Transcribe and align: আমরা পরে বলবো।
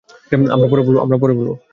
আমরা 0.53 1.17
পরে 1.21 1.33
বলবো। 1.37 1.53